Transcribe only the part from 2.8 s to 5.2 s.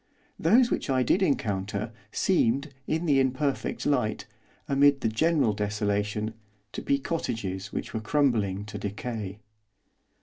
in the imperfect light, amid the